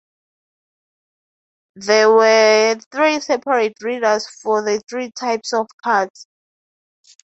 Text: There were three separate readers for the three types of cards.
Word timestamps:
There 1.75 2.09
were 2.11 2.75
three 2.91 3.19
separate 3.19 3.73
readers 3.83 4.27
for 4.27 4.63
the 4.63 4.81
three 4.89 5.11
types 5.11 5.53
of 5.53 5.67
cards. 5.83 6.25